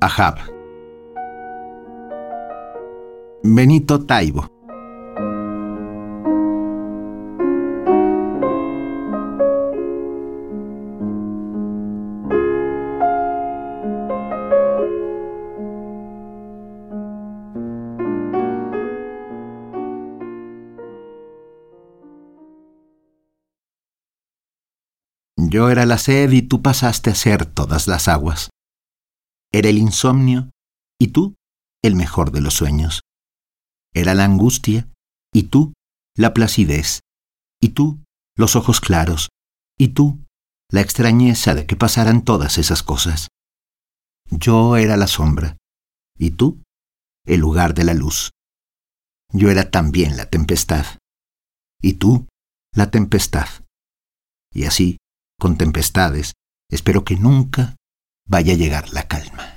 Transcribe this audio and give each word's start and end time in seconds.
Ahab. 0.00 0.36
Benito 3.42 4.04
Taibo. 4.04 4.50
Yo 25.38 25.70
era 25.70 25.86
la 25.86 25.96
sed 25.96 26.32
y 26.32 26.42
tú 26.42 26.60
pasaste 26.60 27.10
a 27.10 27.14
ser 27.14 27.46
todas 27.46 27.86
las 27.86 28.08
aguas. 28.08 28.50
Era 29.56 29.70
el 29.70 29.78
insomnio 29.78 30.50
y 31.00 31.08
tú 31.08 31.34
el 31.82 31.96
mejor 31.96 32.30
de 32.30 32.42
los 32.42 32.52
sueños. 32.52 33.00
Era 33.94 34.12
la 34.12 34.26
angustia 34.26 34.86
y 35.32 35.44
tú 35.44 35.72
la 36.14 36.34
placidez. 36.34 37.00
Y 37.58 37.70
tú 37.70 38.04
los 38.36 38.54
ojos 38.54 38.82
claros. 38.82 39.30
Y 39.78 39.94
tú 39.94 40.22
la 40.70 40.82
extrañeza 40.82 41.54
de 41.54 41.64
que 41.64 41.74
pasaran 41.74 42.22
todas 42.22 42.58
esas 42.58 42.82
cosas. 42.82 43.28
Yo 44.28 44.76
era 44.76 44.98
la 44.98 45.06
sombra 45.06 45.56
y 46.18 46.32
tú 46.32 46.62
el 47.24 47.40
lugar 47.40 47.72
de 47.72 47.84
la 47.84 47.94
luz. 47.94 48.32
Yo 49.32 49.50
era 49.50 49.70
también 49.70 50.18
la 50.18 50.28
tempestad 50.28 50.84
y 51.80 51.94
tú 51.94 52.28
la 52.74 52.90
tempestad. 52.90 53.48
Y 54.52 54.64
así 54.64 54.98
con 55.40 55.56
tempestades, 55.56 56.34
espero 56.70 57.04
que 57.04 57.16
nunca 57.16 57.74
vaya 58.26 58.52
a 58.52 58.56
llegar 58.56 58.88
la 58.92 59.06
calma. 59.06 59.56